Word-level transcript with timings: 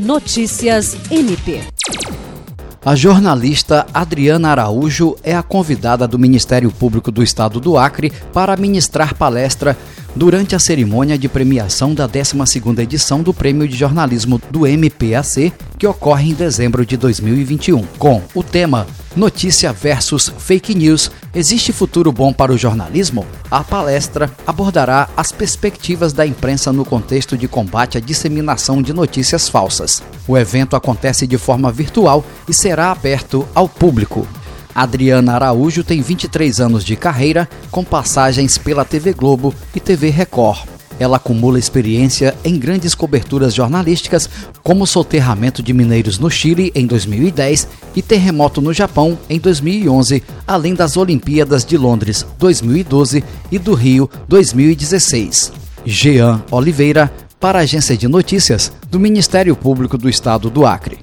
Notícias 0.00 0.96
MP. 1.10 1.60
A 2.82 2.96
jornalista 2.96 3.86
Adriana 3.92 4.48
Araújo 4.48 5.14
é 5.22 5.36
a 5.36 5.42
convidada 5.42 6.08
do 6.08 6.18
Ministério 6.18 6.70
Público 6.70 7.12
do 7.12 7.22
Estado 7.22 7.60
do 7.60 7.76
Acre 7.76 8.10
para 8.32 8.56
ministrar 8.56 9.14
palestra 9.14 9.76
durante 10.14 10.54
a 10.54 10.58
cerimônia 10.58 11.18
de 11.18 11.28
premiação 11.28 11.94
da 11.94 12.08
12ª 12.08 12.80
edição 12.80 13.22
do 13.22 13.32
Prêmio 13.32 13.66
de 13.68 13.76
Jornalismo 13.76 14.40
do 14.50 14.66
MPAC, 14.66 15.52
que 15.78 15.86
ocorre 15.86 16.30
em 16.30 16.34
dezembro 16.34 16.84
de 16.84 16.96
2021, 16.96 17.82
com 17.98 18.22
o 18.34 18.42
tema 18.42 18.86
Notícia 19.16 19.72
versus 19.72 20.32
Fake 20.38 20.74
News: 20.74 21.10
Existe 21.34 21.72
futuro 21.72 22.12
bom 22.12 22.32
para 22.32 22.52
o 22.52 22.58
jornalismo? 22.58 23.26
A 23.50 23.64
palestra 23.64 24.30
abordará 24.46 25.08
as 25.16 25.32
perspectivas 25.32 26.12
da 26.12 26.24
imprensa 26.24 26.72
no 26.72 26.84
contexto 26.84 27.36
de 27.36 27.48
combate 27.48 27.98
à 27.98 28.00
disseminação 28.00 28.80
de 28.80 28.92
notícias 28.92 29.48
falsas. 29.48 30.02
O 30.28 30.38
evento 30.38 30.76
acontece 30.76 31.26
de 31.26 31.38
forma 31.38 31.72
virtual 31.72 32.24
e 32.48 32.54
será 32.54 32.92
aberto 32.92 33.46
ao 33.54 33.68
público. 33.68 34.26
Adriana 34.74 35.34
Araújo 35.34 35.82
tem 35.82 36.00
23 36.00 36.60
anos 36.60 36.84
de 36.84 36.96
carreira, 36.96 37.48
com 37.70 37.84
passagens 37.84 38.58
pela 38.58 38.84
TV 38.84 39.12
Globo 39.12 39.54
e 39.74 39.80
TV 39.80 40.10
Record. 40.10 40.68
Ela 41.00 41.16
acumula 41.16 41.58
experiência 41.58 42.36
em 42.44 42.58
grandes 42.58 42.94
coberturas 42.94 43.54
jornalísticas, 43.54 44.28
como 44.62 44.84
o 44.84 44.86
soterramento 44.86 45.62
de 45.62 45.72
mineiros 45.72 46.18
no 46.18 46.30
Chile 46.30 46.70
em 46.74 46.86
2010 46.86 47.66
e 47.96 48.02
terremoto 48.02 48.60
no 48.60 48.70
Japão 48.74 49.18
em 49.28 49.38
2011, 49.38 50.22
além 50.46 50.74
das 50.74 50.98
Olimpíadas 50.98 51.64
de 51.64 51.78
Londres 51.78 52.26
2012 52.38 53.24
e 53.50 53.58
do 53.58 53.72
Rio 53.72 54.10
2016. 54.28 55.52
Jean 55.86 56.42
Oliveira, 56.50 57.10
para 57.40 57.60
a 57.60 57.62
Agência 57.62 57.96
de 57.96 58.06
Notícias 58.06 58.70
do 58.90 59.00
Ministério 59.00 59.56
Público 59.56 59.96
do 59.96 60.06
Estado 60.06 60.50
do 60.50 60.66
Acre. 60.66 60.99